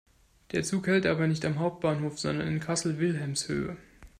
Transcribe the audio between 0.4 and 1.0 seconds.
Der Zug